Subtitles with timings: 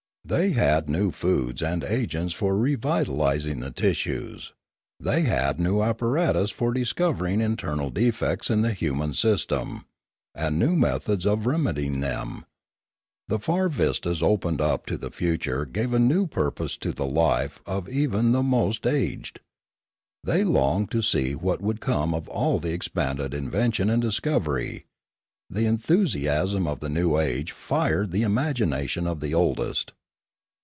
[0.23, 4.53] They had new foods and agents for revitalising An Accident 345 the tissues;
[4.99, 9.83] they had new apparatus for discovering in ternal defects in the human system,
[10.35, 12.45] and new methods of remedying them;
[13.27, 17.59] the far vistas opened up into the future gave a new purpose to the life
[17.89, 19.41] even of the most aged;
[20.23, 24.85] they longed to see what would come of all the expanded invention and discovery;
[25.49, 29.91] the enthusiasm of the new age fired the imagination of the oldest.